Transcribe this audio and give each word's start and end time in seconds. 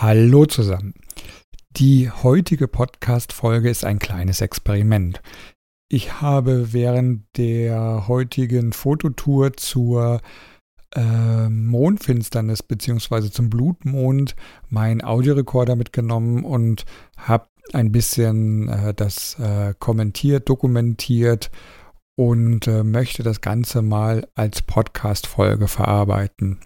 Hallo 0.00 0.46
zusammen. 0.46 0.94
Die 1.70 2.08
heutige 2.08 2.68
Podcast-Folge 2.68 3.68
ist 3.68 3.84
ein 3.84 3.98
kleines 3.98 4.40
Experiment. 4.40 5.20
Ich 5.90 6.20
habe 6.20 6.72
während 6.72 7.24
der 7.36 8.06
heutigen 8.06 8.72
Fototour 8.72 9.54
zur 9.54 10.20
äh, 10.94 11.48
Mondfinsternis 11.48 12.62
bzw. 12.62 13.30
zum 13.30 13.50
Blutmond 13.50 14.36
meinen 14.68 15.02
Audiorekorder 15.02 15.74
mitgenommen 15.74 16.44
und 16.44 16.84
habe 17.16 17.48
ein 17.72 17.90
bisschen 17.90 18.68
äh, 18.68 18.94
das 18.94 19.36
äh, 19.40 19.74
kommentiert, 19.80 20.48
dokumentiert 20.48 21.50
und 22.16 22.68
äh, 22.68 22.84
möchte 22.84 23.24
das 23.24 23.40
Ganze 23.40 23.82
mal 23.82 24.28
als 24.36 24.62
Podcast-Folge 24.62 25.66
verarbeiten. 25.66 26.60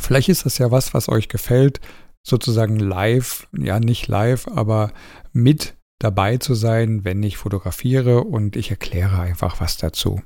Vielleicht 0.00 0.28
ist 0.30 0.44
das 0.44 0.58
ja 0.58 0.72
was, 0.72 0.94
was 0.94 1.08
euch 1.08 1.28
gefällt 1.28 1.80
sozusagen 2.26 2.78
live, 2.78 3.46
ja 3.56 3.78
nicht 3.78 4.08
live, 4.08 4.48
aber 4.48 4.92
mit 5.32 5.76
dabei 6.00 6.38
zu 6.38 6.54
sein, 6.54 7.04
wenn 7.04 7.22
ich 7.22 7.36
fotografiere 7.36 8.24
und 8.24 8.56
ich 8.56 8.70
erkläre 8.70 9.20
einfach 9.20 9.60
was 9.60 9.76
dazu. 9.76 10.20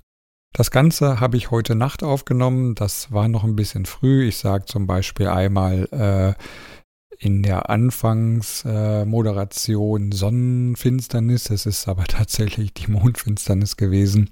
Das 0.53 0.71
Ganze 0.71 1.21
habe 1.21 1.37
ich 1.37 1.51
heute 1.51 1.75
Nacht 1.75 2.03
aufgenommen. 2.03 2.75
Das 2.75 3.13
war 3.13 3.29
noch 3.29 3.45
ein 3.45 3.55
bisschen 3.55 3.85
früh. 3.85 4.27
Ich 4.27 4.39
sage 4.39 4.65
zum 4.65 4.87
Beispiel 4.87 5.27
einmal 5.29 5.87
äh, 5.93 6.33
in 7.19 7.43
der 7.43 7.69
Anfangsmoderation 7.69 10.11
äh, 10.11 10.15
Sonnenfinsternis. 10.15 11.51
Es 11.51 11.67
ist 11.67 11.87
aber 11.87 12.05
tatsächlich 12.07 12.73
die 12.73 12.91
Mondfinsternis 12.91 13.77
gewesen. 13.77 14.31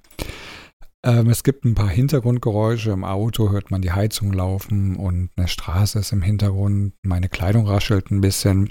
Ähm, 1.05 1.30
es 1.30 1.45
gibt 1.45 1.65
ein 1.65 1.75
paar 1.75 1.88
Hintergrundgeräusche. 1.88 2.91
Im 2.91 3.05
Auto 3.05 3.51
hört 3.51 3.70
man 3.70 3.83
die 3.83 3.93
Heizung 3.93 4.33
laufen 4.33 4.97
und 4.97 5.30
eine 5.37 5.48
Straße 5.48 5.98
ist 5.98 6.12
im 6.12 6.23
Hintergrund. 6.23 6.95
Meine 7.02 7.29
Kleidung 7.29 7.66
raschelt 7.66 8.11
ein 8.11 8.20
bisschen. 8.20 8.70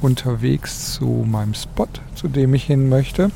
unterwegs 0.02 0.94
zu 0.94 1.26
meinem 1.30 1.54
Spot, 1.54 1.90
zu 2.16 2.30
dem 2.30 2.54
ich 2.54 2.64
hin 2.64 2.88
möchte. 2.88 3.30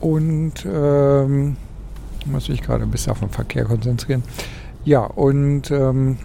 Und 0.00 0.54
ähm, 0.66 1.56
muss 2.26 2.48
ich 2.48 2.62
gerade 2.62 2.82
ein 2.82 2.90
bisschen 2.90 3.12
auf 3.12 3.20
den 3.20 3.28
Verkehr 3.28 3.64
konzentrieren. 3.64 4.24
Ja, 4.84 5.02
und 5.04 5.70
ähm, 5.70 6.18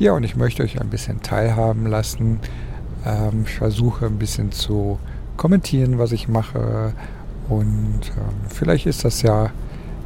ja, 0.00 0.10
und 0.10 0.24
ich 0.24 0.34
möchte 0.34 0.64
euch 0.64 0.80
ein 0.80 0.90
bisschen 0.90 1.22
teilhaben 1.22 1.86
lassen. 1.86 2.40
Ähm, 3.06 3.44
ich 3.46 3.54
versuche 3.54 4.06
ein 4.06 4.18
bisschen 4.18 4.50
zu 4.50 4.98
kommentieren, 5.36 6.00
was 6.00 6.10
ich 6.10 6.26
mache. 6.26 6.92
Und 7.48 8.00
ähm, 8.16 8.34
vielleicht 8.48 8.86
ist 8.86 9.04
das 9.04 9.22
ja 9.22 9.52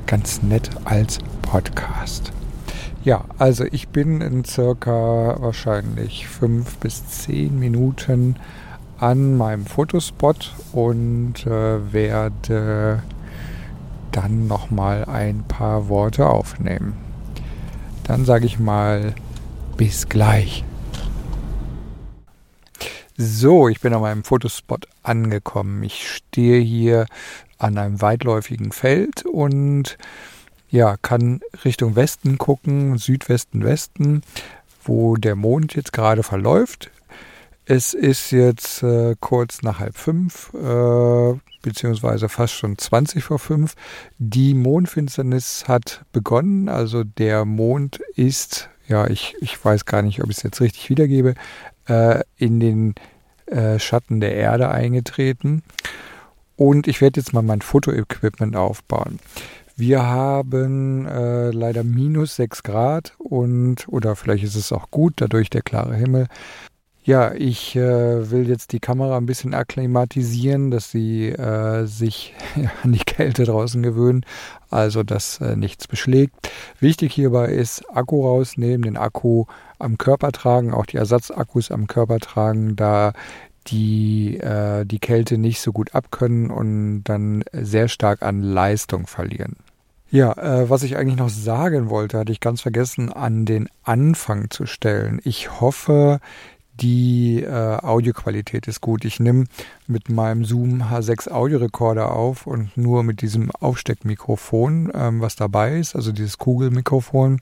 ganz 0.06 0.42
nett 0.42 0.68
als 0.84 1.18
Podcast. 1.40 2.30
Ja, 3.04 3.26
also 3.36 3.64
ich 3.70 3.88
bin 3.88 4.22
in 4.22 4.44
circa 4.46 5.36
wahrscheinlich 5.38 6.26
fünf 6.26 6.78
bis 6.78 7.06
zehn 7.06 7.58
Minuten 7.58 8.36
an 8.98 9.36
meinem 9.36 9.66
Fotospot 9.66 10.54
und 10.72 11.46
äh, 11.46 11.92
werde 11.92 13.02
dann 14.10 14.46
nochmal 14.46 15.04
ein 15.04 15.44
paar 15.46 15.90
Worte 15.90 16.26
aufnehmen. 16.30 16.94
Dann 18.04 18.24
sage 18.24 18.46
ich 18.46 18.58
mal 18.58 19.14
bis 19.76 20.08
gleich. 20.08 20.64
So, 23.18 23.68
ich 23.68 23.80
bin 23.80 23.92
an 23.92 24.00
meinem 24.00 24.24
Fotospot 24.24 24.88
angekommen. 25.02 25.82
Ich 25.82 26.10
stehe 26.10 26.58
hier 26.58 27.04
an 27.58 27.76
einem 27.76 28.00
weitläufigen 28.00 28.72
Feld 28.72 29.26
und 29.26 29.98
ja, 30.74 30.96
kann 31.00 31.40
Richtung 31.64 31.94
Westen 31.94 32.36
gucken, 32.36 32.98
Südwesten, 32.98 33.62
Westen, 33.62 34.22
wo 34.82 35.14
der 35.14 35.36
Mond 35.36 35.76
jetzt 35.76 35.92
gerade 35.92 36.24
verläuft. 36.24 36.90
Es 37.64 37.94
ist 37.94 38.32
jetzt 38.32 38.82
äh, 38.82 39.14
kurz 39.20 39.62
nach 39.62 39.78
halb 39.78 39.96
fünf, 39.96 40.52
äh, 40.52 41.38
beziehungsweise 41.62 42.28
fast 42.28 42.54
schon 42.54 42.76
20 42.76 43.22
vor 43.22 43.38
fünf. 43.38 43.76
Die 44.18 44.52
Mondfinsternis 44.52 45.68
hat 45.68 46.04
begonnen, 46.10 46.68
also 46.68 47.04
der 47.04 47.44
Mond 47.44 48.00
ist, 48.16 48.68
ja, 48.88 49.06
ich, 49.06 49.36
ich 49.40 49.64
weiß 49.64 49.84
gar 49.84 50.02
nicht, 50.02 50.24
ob 50.24 50.30
ich 50.30 50.38
es 50.38 50.42
jetzt 50.42 50.60
richtig 50.60 50.90
wiedergebe, 50.90 51.34
äh, 51.86 52.24
in 52.36 52.58
den 52.58 52.94
äh, 53.46 53.78
Schatten 53.78 54.18
der 54.18 54.34
Erde 54.34 54.70
eingetreten. 54.70 55.62
Und 56.56 56.88
ich 56.88 57.00
werde 57.00 57.20
jetzt 57.20 57.32
mal 57.32 57.42
mein 57.42 57.62
Fotoequipment 57.62 58.56
aufbauen. 58.56 59.20
Wir 59.76 60.04
haben 60.04 61.06
äh, 61.06 61.50
leider 61.50 61.82
minus 61.82 62.36
6 62.36 62.62
Grad 62.62 63.14
und, 63.18 63.88
oder 63.88 64.14
vielleicht 64.14 64.44
ist 64.44 64.54
es 64.54 64.72
auch 64.72 64.90
gut, 64.90 65.14
dadurch 65.16 65.50
der 65.50 65.62
klare 65.62 65.96
Himmel. 65.96 66.28
Ja, 67.06 67.34
ich 67.34 67.76
äh, 67.76 68.30
will 68.30 68.48
jetzt 68.48 68.72
die 68.72 68.80
Kamera 68.80 69.18
ein 69.18 69.26
bisschen 69.26 69.52
akklimatisieren, 69.52 70.70
dass 70.70 70.90
sie 70.90 71.28
äh, 71.28 71.84
sich 71.84 72.34
ja, 72.56 72.70
an 72.82 72.92
die 72.92 73.04
Kälte 73.04 73.44
draußen 73.44 73.82
gewöhnt, 73.82 74.24
also 74.70 75.02
dass 75.02 75.38
äh, 75.40 75.54
nichts 75.56 75.86
beschlägt. 75.86 76.34
Wichtig 76.80 77.12
hierbei 77.12 77.48
ist, 77.48 77.84
Akku 77.94 78.24
rausnehmen, 78.24 78.82
den 78.82 78.96
Akku 78.96 79.44
am 79.78 79.98
Körper 79.98 80.32
tragen, 80.32 80.72
auch 80.72 80.86
die 80.86 80.96
Ersatzakkus 80.96 81.70
am 81.70 81.88
Körper 81.88 82.20
tragen, 82.20 82.74
da 82.74 83.12
die 83.66 84.38
äh, 84.38 84.84
die 84.84 84.98
Kälte 84.98 85.38
nicht 85.38 85.60
so 85.60 85.72
gut 85.72 85.94
abkönnen 85.94 86.50
und 86.50 87.04
dann 87.04 87.44
sehr 87.52 87.88
stark 87.88 88.22
an 88.22 88.42
Leistung 88.42 89.06
verlieren. 89.06 89.56
Ja, 90.10 90.32
äh, 90.34 90.70
was 90.70 90.84
ich 90.84 90.96
eigentlich 90.96 91.18
noch 91.18 91.28
sagen 91.28 91.90
wollte, 91.90 92.18
hatte 92.18 92.30
ich 92.30 92.40
ganz 92.40 92.60
vergessen, 92.60 93.12
an 93.12 93.46
den 93.46 93.68
Anfang 93.82 94.48
zu 94.48 94.64
stellen. 94.64 95.20
Ich 95.24 95.60
hoffe, 95.60 96.20
die 96.80 97.42
äh, 97.42 97.78
Audioqualität 97.78 98.66
ist 98.66 98.80
gut. 98.80 99.04
Ich 99.04 99.20
nehme 99.20 99.46
mit 99.86 100.08
meinem 100.08 100.44
Zoom 100.44 100.82
H6 100.82 101.30
Audiorekorder 101.30 102.12
auf 102.12 102.46
und 102.46 102.76
nur 102.76 103.02
mit 103.02 103.22
diesem 103.22 103.50
Aufsteckmikrofon, 103.52 104.90
ähm, 104.94 105.20
was 105.20 105.36
dabei 105.36 105.78
ist, 105.78 105.94
also 105.94 106.12
dieses 106.12 106.38
Kugelmikrofon. 106.38 107.40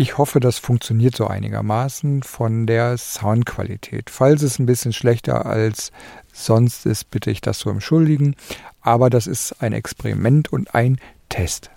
Ich 0.00 0.16
hoffe, 0.16 0.40
das 0.40 0.56
funktioniert 0.58 1.14
so 1.14 1.26
einigermaßen 1.26 2.22
von 2.22 2.66
der 2.66 2.96
Soundqualität. 2.96 4.08
Falls 4.08 4.40
es 4.40 4.58
ein 4.58 4.64
bisschen 4.64 4.94
schlechter 4.94 5.44
als 5.44 5.92
sonst 6.32 6.86
ist, 6.86 7.10
bitte 7.10 7.30
ich 7.30 7.42
das 7.42 7.58
zu 7.58 7.68
entschuldigen. 7.68 8.34
Aber 8.80 9.10
das 9.10 9.26
ist 9.26 9.60
ein 9.60 9.74
Experiment 9.74 10.50
und 10.50 10.74
ein 10.74 10.98
Test. 11.28 11.70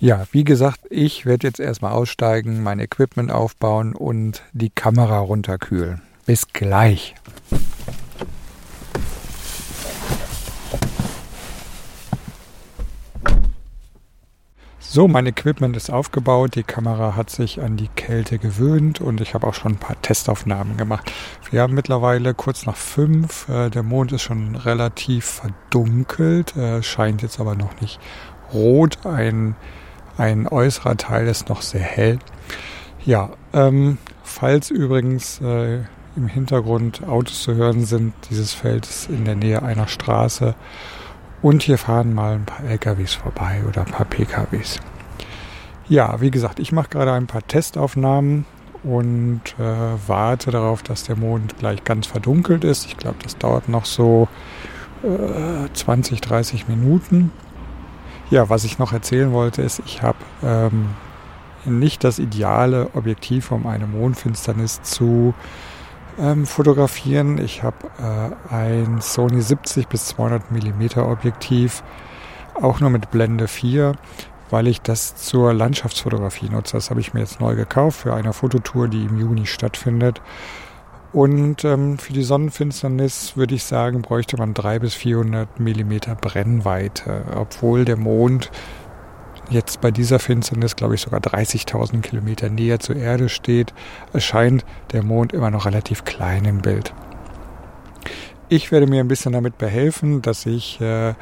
Ja, 0.00 0.26
wie 0.32 0.42
gesagt, 0.42 0.80
ich 0.90 1.26
werde 1.26 1.46
jetzt 1.46 1.60
erstmal 1.60 1.92
aussteigen, 1.92 2.60
mein 2.64 2.80
Equipment 2.80 3.30
aufbauen 3.30 3.94
und 3.94 4.42
die 4.52 4.70
Kamera 4.70 5.20
runterkühlen. 5.20 6.02
Bis 6.26 6.48
gleich. 6.48 7.14
So, 14.92 15.06
mein 15.06 15.24
Equipment 15.26 15.76
ist 15.76 15.88
aufgebaut, 15.88 16.56
die 16.56 16.64
Kamera 16.64 17.14
hat 17.14 17.30
sich 17.30 17.60
an 17.62 17.76
die 17.76 17.86
Kälte 17.94 18.38
gewöhnt 18.38 19.00
und 19.00 19.20
ich 19.20 19.34
habe 19.34 19.46
auch 19.46 19.54
schon 19.54 19.74
ein 19.74 19.78
paar 19.78 20.02
Testaufnahmen 20.02 20.76
gemacht. 20.76 21.12
Wir 21.48 21.62
haben 21.62 21.74
mittlerweile 21.74 22.34
kurz 22.34 22.66
nach 22.66 22.74
fünf, 22.74 23.48
äh, 23.48 23.70
der 23.70 23.84
Mond 23.84 24.10
ist 24.10 24.22
schon 24.22 24.56
relativ 24.56 25.26
verdunkelt, 25.26 26.56
äh, 26.56 26.82
scheint 26.82 27.22
jetzt 27.22 27.38
aber 27.38 27.54
noch 27.54 27.80
nicht 27.80 28.00
rot, 28.52 29.06
ein, 29.06 29.54
ein 30.18 30.48
äußerer 30.48 30.96
Teil 30.96 31.28
ist 31.28 31.48
noch 31.48 31.62
sehr 31.62 31.82
hell. 31.82 32.18
Ja, 33.04 33.30
ähm, 33.52 33.96
falls 34.24 34.72
übrigens 34.72 35.40
äh, 35.40 35.84
im 36.16 36.26
Hintergrund 36.26 37.06
Autos 37.06 37.44
zu 37.44 37.54
hören 37.54 37.84
sind, 37.84 38.12
dieses 38.28 38.54
Feld 38.54 38.86
ist 38.86 39.08
in 39.08 39.24
der 39.24 39.36
Nähe 39.36 39.62
einer 39.62 39.86
Straße 39.86 40.56
und 41.42 41.62
hier 41.62 41.78
fahren 41.78 42.14
mal 42.14 42.34
ein 42.34 42.44
paar 42.44 42.64
LKWs 42.64 43.14
vorbei 43.14 43.62
oder 43.68 43.82
ein 43.82 43.92
paar 43.92 44.06
PKWs. 44.06 44.80
Ja, 45.88 46.20
wie 46.20 46.30
gesagt, 46.30 46.60
ich 46.60 46.72
mache 46.72 46.88
gerade 46.90 47.12
ein 47.12 47.26
paar 47.26 47.46
Testaufnahmen 47.46 48.44
und 48.82 49.42
äh, 49.58 49.62
warte 50.06 50.50
darauf, 50.50 50.82
dass 50.82 51.04
der 51.04 51.16
Mond 51.16 51.58
gleich 51.58 51.84
ganz 51.84 52.06
verdunkelt 52.06 52.64
ist. 52.64 52.86
Ich 52.86 52.96
glaube, 52.96 53.16
das 53.22 53.36
dauert 53.36 53.68
noch 53.68 53.84
so 53.84 54.28
äh, 55.02 55.72
20, 55.72 56.20
30 56.20 56.68
Minuten. 56.68 57.32
Ja, 58.30 58.48
was 58.48 58.64
ich 58.64 58.78
noch 58.78 58.92
erzählen 58.92 59.32
wollte, 59.32 59.62
ist, 59.62 59.82
ich 59.84 60.02
habe 60.02 60.18
ähm, 60.42 60.90
nicht 61.64 62.04
das 62.04 62.18
ideale 62.18 62.90
Objektiv, 62.94 63.50
um 63.50 63.66
eine 63.66 63.86
Mondfinsternis 63.86 64.82
zu 64.82 65.34
ähm, 66.18 66.46
fotografieren. 66.46 67.38
Ich 67.38 67.62
habe 67.62 67.76
äh, 67.98 68.54
ein 68.54 69.00
Sony 69.00 69.40
70 69.40 69.88
bis 69.88 70.06
200 70.06 70.50
mm 70.50 71.00
Objektiv, 71.00 71.82
auch 72.54 72.80
nur 72.80 72.90
mit 72.90 73.10
Blende 73.10 73.48
4, 73.48 73.94
weil 74.50 74.66
ich 74.66 74.80
das 74.80 75.16
zur 75.16 75.52
Landschaftsfotografie 75.52 76.48
nutze. 76.48 76.76
Das 76.76 76.90
habe 76.90 77.00
ich 77.00 77.14
mir 77.14 77.20
jetzt 77.20 77.40
neu 77.40 77.54
gekauft 77.54 78.00
für 78.00 78.14
eine 78.14 78.32
Fototour, 78.32 78.88
die 78.88 79.04
im 79.04 79.18
Juni 79.18 79.46
stattfindet. 79.46 80.20
Und 81.12 81.64
ähm, 81.64 81.98
für 81.98 82.12
die 82.12 82.22
Sonnenfinsternis 82.22 83.36
würde 83.36 83.56
ich 83.56 83.64
sagen, 83.64 84.00
bräuchte 84.02 84.36
man 84.36 84.54
300 84.54 84.80
bis 84.80 84.94
400 84.94 85.58
mm 85.58 85.98
Brennweite, 86.20 87.24
obwohl 87.34 87.84
der 87.84 87.96
Mond 87.96 88.50
jetzt 89.50 89.80
bei 89.80 89.90
dieser 89.90 90.18
Finsternis, 90.18 90.76
glaube 90.76 90.94
ich, 90.94 91.00
sogar 91.00 91.20
30.000 91.20 92.00
Kilometer 92.00 92.48
näher 92.48 92.80
zur 92.80 92.96
Erde 92.96 93.28
steht, 93.28 93.74
erscheint 94.12 94.64
der 94.92 95.02
Mond 95.02 95.32
immer 95.32 95.50
noch 95.50 95.66
relativ 95.66 96.04
klein 96.04 96.44
im 96.44 96.62
Bild. 96.62 96.94
Ich 98.48 98.72
werde 98.72 98.86
mir 98.86 99.00
ein 99.00 99.08
bisschen 99.08 99.32
damit 99.32 99.58
behelfen, 99.58 100.22
dass 100.22 100.46
ich 100.46 100.80
äh, 100.80 101.14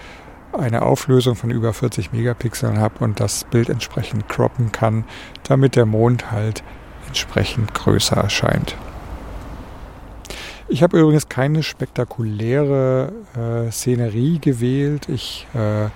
eine 0.53 0.83
Auflösung 0.83 1.37
von 1.37 1.51
über 1.51 1.73
40 1.73 2.13
Megapixeln 2.13 2.79
habe 2.79 3.05
und 3.05 3.21
das 3.21 3.45
Bild 3.45 3.69
entsprechend 3.69 4.29
croppen 4.29 4.73
kann, 4.73 5.05
damit 5.43 5.77
der 5.77 5.87
Mond 5.87 6.31
halt 6.31 6.63
entsprechend 7.07 7.75
größer 7.75 8.17
erscheint. 8.17 8.77
Ich 10.71 10.83
habe 10.83 11.01
übrigens 11.01 11.31
keine 11.31 11.63
spektakuläre 11.63 13.13
äh, 13.35 13.71
Szenerie 13.71 14.39
gewählt. 14.39 15.09
Ich 15.09 15.47
äh, 15.55 15.87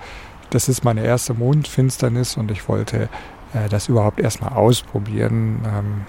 das 0.53 0.69
ist 0.69 0.83
meine 0.83 1.03
erste 1.03 1.33
Mondfinsternis 1.33 2.37
und 2.37 2.51
ich 2.51 2.67
wollte 2.69 3.09
äh, 3.53 3.69
das 3.69 3.89
überhaupt 3.89 4.19
erstmal 4.19 4.53
ausprobieren, 4.53 5.61
ähm, 5.65 6.01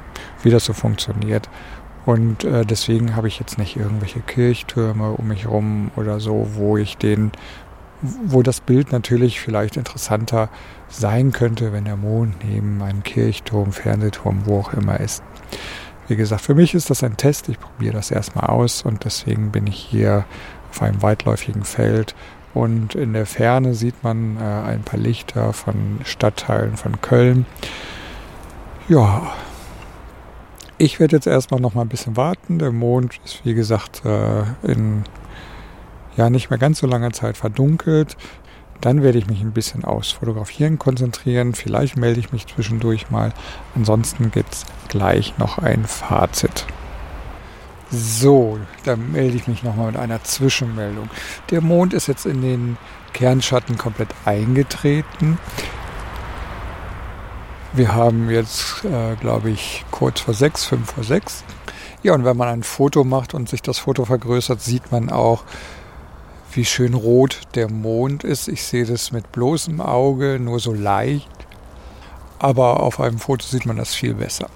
wie 0.42 0.50
das 0.50 0.64
so 0.64 0.72
funktioniert. 0.72 1.48
Und 2.06 2.44
äh, 2.44 2.66
deswegen 2.66 3.16
habe 3.16 3.28
ich 3.28 3.38
jetzt 3.38 3.58
nicht 3.58 3.76
irgendwelche 3.76 4.20
Kirchtürme 4.20 5.12
um 5.12 5.28
mich 5.28 5.44
herum 5.44 5.90
oder 5.96 6.20
so, 6.20 6.48
wo 6.54 6.76
ich 6.76 6.98
den, 6.98 7.32
wo 8.02 8.42
das 8.42 8.60
Bild 8.60 8.92
natürlich 8.92 9.40
vielleicht 9.40 9.78
interessanter 9.78 10.50
sein 10.88 11.32
könnte, 11.32 11.72
wenn 11.72 11.86
der 11.86 11.96
Mond 11.96 12.44
neben 12.44 12.82
einem 12.82 13.02
Kirchturm, 13.02 13.72
Fernsehturm, 13.72 14.42
wo 14.44 14.60
auch 14.60 14.74
immer 14.74 15.00
ist. 15.00 15.22
Wie 16.06 16.16
gesagt, 16.16 16.42
für 16.42 16.54
mich 16.54 16.74
ist 16.74 16.90
das 16.90 17.02
ein 17.02 17.16
Test. 17.16 17.48
Ich 17.48 17.58
probiere 17.58 17.94
das 17.94 18.10
erstmal 18.10 18.50
aus 18.50 18.82
und 18.82 19.04
deswegen 19.04 19.50
bin 19.50 19.66
ich 19.66 19.76
hier 19.76 20.26
auf 20.70 20.82
einem 20.82 21.00
weitläufigen 21.00 21.64
Feld 21.64 22.14
und 22.54 22.94
in 22.94 23.12
der 23.12 23.26
Ferne 23.26 23.74
sieht 23.74 24.02
man 24.02 24.36
äh, 24.36 24.40
ein 24.40 24.82
paar 24.82 24.98
Lichter 24.98 25.52
von 25.52 26.00
Stadtteilen 26.04 26.76
von 26.76 27.00
Köln. 27.00 27.46
Ja, 28.88 29.32
ich 30.78 31.00
werde 31.00 31.16
jetzt 31.16 31.26
erstmal 31.26 31.60
noch 31.60 31.74
mal 31.74 31.82
ein 31.82 31.88
bisschen 31.88 32.16
warten. 32.16 32.58
Der 32.58 32.72
Mond 32.72 33.20
ist 33.24 33.44
wie 33.44 33.54
gesagt 33.54 34.04
äh, 34.04 34.42
in 34.62 35.04
ja 36.16 36.30
nicht 36.30 36.50
mehr 36.50 36.58
ganz 36.58 36.78
so 36.78 36.86
langer 36.86 37.12
Zeit 37.12 37.36
verdunkelt. 37.36 38.16
Dann 38.80 39.02
werde 39.02 39.18
ich 39.18 39.26
mich 39.26 39.40
ein 39.40 39.52
bisschen 39.52 39.84
aufs 39.84 40.12
Fotografieren 40.12 40.78
konzentrieren. 40.78 41.54
Vielleicht 41.54 41.96
melde 41.96 42.20
ich 42.20 42.32
mich 42.32 42.46
zwischendurch 42.46 43.10
mal. 43.10 43.32
Ansonsten 43.74 44.30
gibt 44.30 44.52
es 44.52 44.66
gleich 44.88 45.38
noch 45.38 45.58
ein 45.58 45.84
Fazit. 45.84 46.66
So, 47.90 48.58
da 48.84 48.96
melde 48.96 49.36
ich 49.36 49.46
mich 49.46 49.62
nochmal 49.62 49.88
mit 49.88 49.96
einer 49.96 50.22
Zwischenmeldung. 50.24 51.08
Der 51.50 51.60
Mond 51.60 51.94
ist 51.94 52.06
jetzt 52.06 52.26
in 52.26 52.42
den 52.42 52.76
Kernschatten 53.12 53.78
komplett 53.78 54.08
eingetreten. 54.24 55.38
Wir 57.72 57.94
haben 57.94 58.30
jetzt, 58.30 58.84
äh, 58.84 59.16
glaube 59.16 59.50
ich, 59.50 59.84
kurz 59.90 60.20
vor 60.20 60.34
sechs, 60.34 60.64
fünf 60.64 60.92
vor 60.92 61.04
sechs. 61.04 61.44
Ja, 62.02 62.14
und 62.14 62.24
wenn 62.24 62.36
man 62.36 62.48
ein 62.48 62.62
Foto 62.62 63.02
macht 63.02 63.34
und 63.34 63.48
sich 63.48 63.62
das 63.62 63.78
Foto 63.78 64.04
vergrößert, 64.04 64.60
sieht 64.60 64.92
man 64.92 65.10
auch, 65.10 65.44
wie 66.52 66.64
schön 66.64 66.94
rot 66.94 67.40
der 67.54 67.70
Mond 67.70 68.24
ist. 68.24 68.48
Ich 68.48 68.64
sehe 68.64 68.84
das 68.84 69.10
mit 69.10 69.32
bloßem 69.32 69.80
Auge 69.80 70.38
nur 70.38 70.60
so 70.60 70.72
leicht, 70.72 71.28
aber 72.38 72.80
auf 72.80 73.00
einem 73.00 73.18
Foto 73.18 73.44
sieht 73.44 73.66
man 73.66 73.76
das 73.76 73.94
viel 73.94 74.14
besser. 74.14 74.48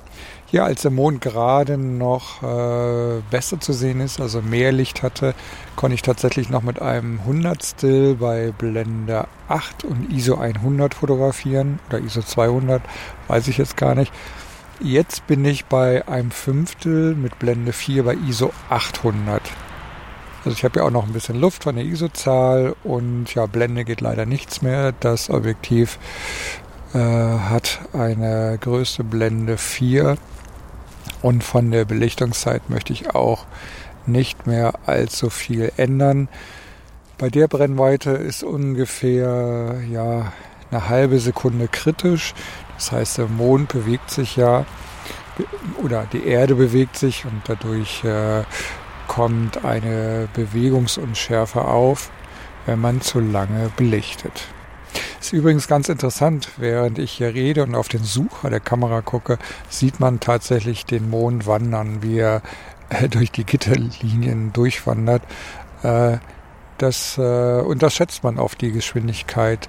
Hier, 0.51 0.65
als 0.65 0.81
der 0.81 0.91
Mond 0.91 1.21
gerade 1.21 1.77
noch 1.77 2.43
äh, 2.43 3.21
besser 3.31 3.61
zu 3.61 3.75
sehen 3.75 4.01
ist, 4.01 4.19
also 4.19 4.41
mehr 4.41 4.73
Licht 4.73 5.03
hatte, 5.03 5.35
konnte 5.77 5.95
ich 5.95 6.01
tatsächlich 6.01 6.49
noch 6.49 6.63
mit 6.63 6.81
einem 6.81 7.23
Hundertstel 7.27 8.15
bei 8.15 8.53
Blende 8.57 9.27
8 9.49 9.85
und 9.85 10.11
ISO 10.11 10.37
100 10.37 10.95
fotografieren 10.95 11.81
oder 11.89 11.99
ISO 11.99 12.23
200, 12.23 12.81
weiß 13.27 13.49
ich 13.49 13.59
jetzt 13.59 13.77
gar 13.77 13.95
nicht. 13.95 14.11
Jetzt 14.81 15.27
bin 15.27 15.45
ich 15.45 15.67
bei 15.67 16.09
einem 16.09 16.31
Fünftel 16.31 17.15
mit 17.15 17.39
Blende 17.39 17.75
4 17.75 18.05
bei 18.05 18.15
ISO 18.15 18.51
800. 18.71 19.43
Also 20.47 20.57
ich 20.57 20.65
habe 20.65 20.81
ja 20.81 20.87
auch 20.87 20.91
noch 20.91 21.05
ein 21.05 21.13
bisschen 21.13 21.39
Luft 21.39 21.65
von 21.65 21.75
der 21.75 21.85
ISO-Zahl 21.85 22.75
und 22.85 23.35
ja, 23.35 23.45
Blende 23.45 23.85
geht 23.85 24.01
leider 24.01 24.25
nichts 24.25 24.63
mehr. 24.63 24.93
Das 24.93 25.29
Objektiv 25.29 25.99
äh, 26.95 26.99
hat 26.99 27.81
eine 27.93 28.57
größte 28.59 29.05
Blende 29.05 29.59
4 29.59 30.17
und 31.23 31.45
von 31.45 31.71
der 31.71 31.85
Belichtungszeit 31.85 32.71
möchte 32.71 32.93
ich 32.93 33.15
auch 33.15 33.47
nicht 34.07 34.47
mehr 34.47 34.75
allzu 34.87 35.31
viel 35.31 35.73
ändern. 35.77 36.29
Bei 37.19 37.29
der 37.31 37.49
Brennweite 37.49 38.11
ist 38.11 38.43
ungefähr 38.43 39.81
ja, 39.91 40.33
eine 40.71 40.89
halbe 40.89 41.19
Sekunde 41.19 41.69
kritisch. 41.69 42.35
Das 42.77 42.93
heißt, 42.93 43.19
der 43.19 43.27
Mond 43.27 43.73
bewegt 43.73 44.11
sich 44.11 44.37
ja 44.37 44.65
oder 45.83 46.07
die 46.13 46.27
Erde 46.27 46.55
bewegt 46.55 46.97
sich 46.97 47.25
und 47.25 47.43
dadurch 47.47 48.05
äh, 48.05 48.43
kommt 49.07 49.65
eine 49.65 50.29
Bewegungsunschärfe 50.35 51.65
auf, 51.65 52.11
wenn 52.67 52.81
man 52.81 53.01
zu 53.01 53.21
lange 53.21 53.71
belichtet. 53.77 54.49
Ist 55.29 55.35
übrigens 55.35 55.69
ganz 55.69 55.91
interessant, 55.91 56.49
während 56.57 56.99
ich 56.99 57.13
hier 57.13 57.35
rede 57.35 57.63
und 57.63 57.75
auf 57.75 57.89
den 57.89 58.03
Sucher 58.03 58.49
der 58.49 58.61
Kamera 58.61 59.03
gucke, 59.03 59.37
sieht 59.69 60.01
man 60.01 60.21
tatsächlich 60.21 60.87
den 60.87 61.11
Mond 61.11 61.47
wandern, 61.47 62.03
wie 62.03 62.17
er 62.17 62.41
äh, 62.89 63.09
durch 63.11 63.31
die 63.31 63.45
Gitterlinien 63.45 64.55
durchwandert. 64.55 65.23
Äh, 65.83 66.17
das 66.79 67.19
äh, 67.19 67.61
unterschätzt 67.61 68.25
man 68.25 68.39
auf 68.39 68.55
die 68.55 68.73
Geschwindigkeit, 68.73 69.69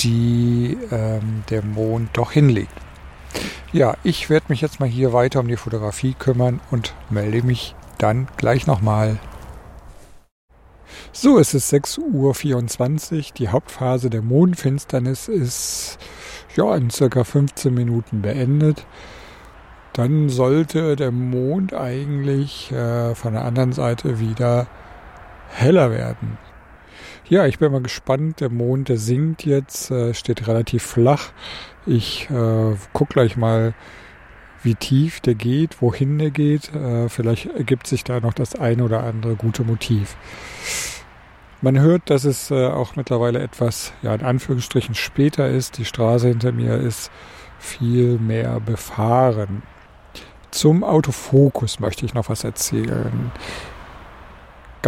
die 0.00 0.76
ähm, 0.90 1.44
der 1.48 1.62
Mond 1.64 2.10
doch 2.14 2.32
hinlegt. 2.32 2.74
Ja, 3.70 3.94
ich 4.02 4.28
werde 4.28 4.46
mich 4.48 4.62
jetzt 4.62 4.80
mal 4.80 4.88
hier 4.88 5.12
weiter 5.12 5.38
um 5.38 5.46
die 5.46 5.56
Fotografie 5.56 6.14
kümmern 6.18 6.58
und 6.72 6.92
melde 7.08 7.44
mich 7.44 7.76
dann 7.98 8.26
gleich 8.36 8.66
nochmal. 8.66 9.20
So, 11.12 11.38
es 11.38 11.54
ist 11.54 11.72
6.24 11.72 13.16
Uhr. 13.16 13.22
Die 13.36 13.48
Hauptphase 13.48 14.10
der 14.10 14.22
Mondfinsternis 14.22 15.28
ist 15.28 15.98
ja 16.56 16.74
in 16.76 16.90
circa 16.90 17.24
15 17.24 17.72
Minuten 17.72 18.22
beendet. 18.22 18.86
Dann 19.92 20.28
sollte 20.28 20.96
der 20.96 21.10
Mond 21.10 21.74
eigentlich 21.74 22.70
äh, 22.70 23.14
von 23.14 23.32
der 23.32 23.44
anderen 23.44 23.72
Seite 23.72 24.20
wieder 24.20 24.68
heller 25.48 25.90
werden. 25.90 26.38
Ja, 27.28 27.46
ich 27.46 27.58
bin 27.58 27.72
mal 27.72 27.82
gespannt. 27.82 28.40
Der 28.40 28.48
Mond, 28.48 28.88
der 28.88 28.98
sinkt 28.98 29.44
jetzt, 29.44 29.90
äh, 29.90 30.14
steht 30.14 30.46
relativ 30.46 30.82
flach. 30.82 31.30
Ich 31.84 32.28
äh, 32.30 32.74
gucke 32.92 33.12
gleich 33.12 33.36
mal, 33.36 33.74
wie 34.62 34.74
tief 34.74 35.20
der 35.20 35.34
geht, 35.34 35.80
wohin 35.80 36.18
der 36.18 36.30
geht. 36.30 36.74
Äh, 36.74 37.08
vielleicht 37.08 37.46
ergibt 37.46 37.86
sich 37.86 38.04
da 38.04 38.20
noch 38.20 38.34
das 38.34 38.54
eine 38.54 38.84
oder 38.84 39.02
andere 39.02 39.36
gute 39.36 39.64
Motiv. 39.64 40.16
Man 41.60 41.80
hört, 41.80 42.08
dass 42.10 42.24
es 42.24 42.50
äh, 42.50 42.66
auch 42.66 42.94
mittlerweile 42.96 43.40
etwas, 43.40 43.92
ja, 44.02 44.14
in 44.14 44.22
Anführungsstrichen 44.22 44.94
später 44.94 45.48
ist. 45.48 45.78
Die 45.78 45.84
Straße 45.84 46.28
hinter 46.28 46.52
mir 46.52 46.76
ist 46.76 47.10
viel 47.58 48.18
mehr 48.18 48.60
befahren. 48.60 49.62
Zum 50.50 50.84
Autofokus 50.84 51.80
möchte 51.80 52.06
ich 52.06 52.14
noch 52.14 52.28
was 52.28 52.44
erzählen. 52.44 53.32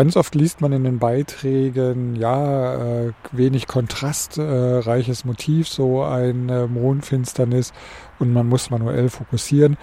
Ganz 0.01 0.17
oft 0.17 0.35
liest 0.35 0.63
man 0.63 0.73
in 0.73 0.85
den 0.85 0.99
Beiträgen, 0.99 2.17
ja, 2.17 2.77
äh, 2.77 3.13
wenig 3.33 3.67
kontrastreiches 3.67 5.25
äh, 5.25 5.27
Motiv, 5.27 5.69
so 5.69 6.03
eine 6.03 6.69
Mondfinsternis 6.69 7.75
und 8.19 8.33
man 8.33 8.49
muss 8.49 8.71
manuell 8.71 9.11
fokussieren. 9.11 9.77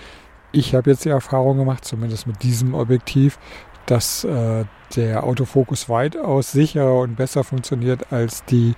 Ich 0.51 0.73
habe 0.73 0.89
jetzt 0.89 1.05
die 1.05 1.09
Erfahrung 1.09 1.59
gemacht, 1.59 1.85
zumindest 1.85 2.25
mit 2.25 2.41
diesem 2.41 2.73
Objektiv, 2.73 3.37
dass 3.85 4.23
äh, 4.23 4.65
der 4.95 5.23
Autofokus 5.23 5.87
weitaus 5.87 6.51
sicherer 6.51 7.01
und 7.01 7.15
besser 7.15 7.43
funktioniert 7.43 8.11
als 8.11 8.43
die 8.45 8.73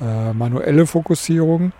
äh, 0.00 0.32
manuelle 0.32 0.86
Fokussierung. 0.86 1.72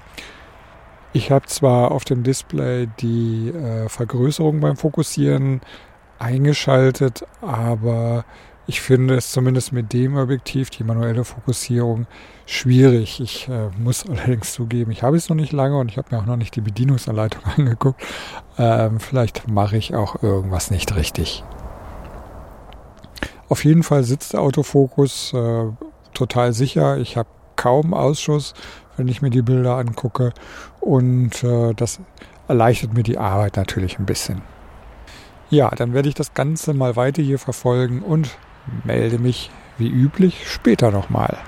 Ich 1.14 1.30
habe 1.30 1.46
zwar 1.46 1.92
auf 1.92 2.04
dem 2.04 2.24
Display 2.24 2.88
die 3.00 3.48
äh, 3.48 3.88
Vergrößerung 3.88 4.60
beim 4.60 4.76
Fokussieren 4.76 5.62
eingeschaltet, 6.18 7.26
aber 7.40 8.26
ich 8.66 8.80
finde 8.80 9.14
es 9.14 9.30
zumindest 9.30 9.72
mit 9.72 9.92
dem 9.92 10.16
Objektiv, 10.16 10.70
die 10.70 10.82
manuelle 10.82 11.24
Fokussierung, 11.24 12.06
schwierig. 12.46 13.20
Ich 13.20 13.48
äh, 13.48 13.68
muss 13.78 14.04
allerdings 14.08 14.52
zugeben, 14.52 14.90
ich 14.90 15.02
habe 15.02 15.16
es 15.16 15.28
noch 15.28 15.36
nicht 15.36 15.52
lange 15.52 15.78
und 15.78 15.90
ich 15.90 15.98
habe 15.98 16.08
mir 16.10 16.20
auch 16.20 16.26
noch 16.26 16.36
nicht 16.36 16.56
die 16.56 16.60
Bedienungsanleitung 16.60 17.42
angeguckt. 17.56 18.02
Ähm, 18.58 19.00
vielleicht 19.00 19.48
mache 19.48 19.76
ich 19.76 19.94
auch 19.94 20.22
irgendwas 20.22 20.70
nicht 20.70 20.96
richtig. 20.96 21.44
Auf 23.48 23.64
jeden 23.64 23.84
Fall 23.84 24.02
sitzt 24.02 24.32
der 24.32 24.40
Autofokus 24.40 25.32
äh, 25.32 25.66
total 26.14 26.52
sicher. 26.52 26.98
Ich 26.98 27.16
habe 27.16 27.28
kaum 27.54 27.94
Ausschuss, 27.94 28.54
wenn 28.96 29.06
ich 29.06 29.22
mir 29.22 29.30
die 29.30 29.42
Bilder 29.42 29.76
angucke. 29.76 30.32
Und 30.80 31.44
äh, 31.44 31.72
das 31.74 32.00
erleichtert 32.48 32.94
mir 32.94 33.04
die 33.04 33.18
Arbeit 33.18 33.56
natürlich 33.56 34.00
ein 34.00 34.06
bisschen. 34.06 34.42
Ja, 35.48 35.70
dann 35.70 35.94
werde 35.94 36.08
ich 36.08 36.16
das 36.16 36.34
Ganze 36.34 36.74
mal 36.74 36.96
weiter 36.96 37.22
hier 37.22 37.38
verfolgen 37.38 38.02
und 38.02 38.36
melde 38.84 39.18
mich 39.18 39.50
wie 39.78 39.88
üblich 39.88 40.50
später 40.50 40.90
nochmal. 40.90 41.38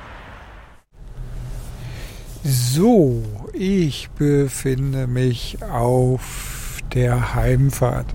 So, 2.44 3.22
ich 3.52 4.10
befinde 4.10 5.06
mich 5.06 5.58
auf 5.62 6.78
der 6.94 7.34
Heimfahrt. 7.34 8.06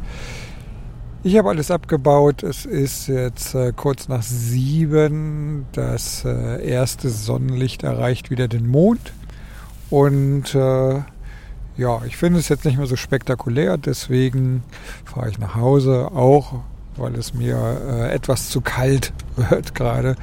Ich 1.26 1.38
habe 1.38 1.50
alles 1.50 1.72
abgebaut. 1.72 2.44
Es 2.44 2.66
ist 2.66 3.08
jetzt 3.08 3.56
äh, 3.56 3.72
kurz 3.74 4.08
nach 4.08 4.24
sieben. 4.24 5.66
Das 5.72 6.26
äh, 6.26 6.68
erste 6.68 7.10
Sonnenlicht 7.10 7.84
erreicht 7.84 8.30
wieder 8.30 8.48
den 8.48 8.68
Mond. 8.68 9.14
Und 9.90 10.54
äh, 10.54 10.96
ja, 11.78 12.04
ich 12.06 12.18
finde 12.18 12.40
es 12.40 12.50
jetzt 12.50 12.66
nicht 12.66 12.78
mehr 12.78 12.88
so 12.88 12.96
spektakulär. 12.96 13.78
Deswegen 13.78 14.64
fahre 15.06 15.30
ich 15.30 15.40
nach 15.40 15.56
Hause. 15.56 16.10
Auch 16.14 16.62
weil 16.98 17.16
es 17.16 17.34
mir 17.34 17.58
äh, 17.58 18.14
etwas 18.14 18.50
zu 18.50 18.62
kalt 18.62 19.14
wird 19.36 19.76
gerade. 19.76 20.16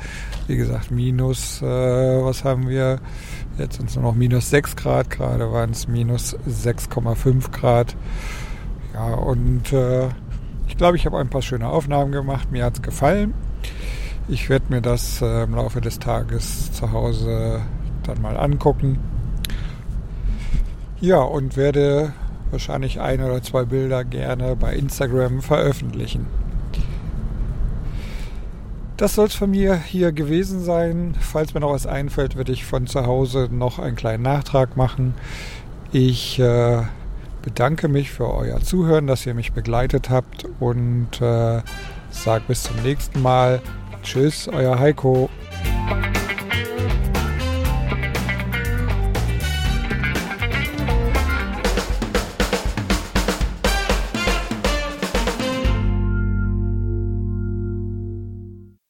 Wie 0.46 0.56
gesagt, 0.56 0.90
minus, 0.90 1.62
äh, 1.62 1.66
was 1.66 2.44
haben 2.44 2.68
wir? 2.68 3.00
Jetzt 3.58 3.76
sind 3.76 3.90
es 3.90 3.96
nur 3.96 4.04
noch 4.04 4.14
minus 4.14 4.50
6 4.50 4.76
Grad, 4.76 5.10
gerade 5.10 5.52
waren 5.52 5.70
es 5.70 5.86
minus 5.88 6.36
6,5 6.48 7.50
Grad. 7.50 7.96
Ja, 8.94 9.14
und 9.14 9.72
äh, 9.72 10.08
ich 10.68 10.76
glaube, 10.76 10.96
ich 10.96 11.06
habe 11.06 11.18
ein 11.18 11.28
paar 11.28 11.42
schöne 11.42 11.68
Aufnahmen 11.68 12.12
gemacht. 12.12 12.50
Mir 12.50 12.64
hat 12.64 12.74
es 12.74 12.82
gefallen. 12.82 13.34
Ich 14.28 14.48
werde 14.48 14.66
mir 14.68 14.80
das 14.80 15.20
äh, 15.20 15.42
im 15.42 15.54
Laufe 15.54 15.80
des 15.80 15.98
Tages 15.98 16.72
zu 16.72 16.92
Hause 16.92 17.60
dann 18.04 18.22
mal 18.22 18.36
angucken. 18.36 18.98
Ja, 21.00 21.18
und 21.18 21.56
werde 21.56 22.12
wahrscheinlich 22.50 23.00
ein 23.00 23.22
oder 23.22 23.42
zwei 23.42 23.64
Bilder 23.64 24.04
gerne 24.04 24.56
bei 24.56 24.74
Instagram 24.74 25.42
veröffentlichen. 25.42 26.26
Das 29.00 29.14
soll 29.14 29.28
es 29.28 29.34
von 29.34 29.50
mir 29.50 29.76
hier 29.76 30.12
gewesen 30.12 30.62
sein. 30.62 31.14
Falls 31.18 31.54
mir 31.54 31.60
noch 31.60 31.72
was 31.72 31.86
einfällt, 31.86 32.36
werde 32.36 32.52
ich 32.52 32.66
von 32.66 32.86
zu 32.86 33.06
Hause 33.06 33.48
noch 33.50 33.78
einen 33.78 33.96
kleinen 33.96 34.22
Nachtrag 34.22 34.76
machen. 34.76 35.14
Ich 35.90 36.38
äh, 36.38 36.82
bedanke 37.40 37.88
mich 37.88 38.10
für 38.10 38.30
euer 38.30 38.60
Zuhören, 38.60 39.06
dass 39.06 39.24
ihr 39.24 39.32
mich 39.32 39.52
begleitet 39.52 40.10
habt 40.10 40.44
und 40.60 41.18
äh, 41.22 41.62
sage 42.10 42.44
bis 42.46 42.64
zum 42.64 42.76
nächsten 42.82 43.22
Mal. 43.22 43.62
Tschüss, 44.02 44.48
euer 44.48 44.78
Heiko. 44.78 45.30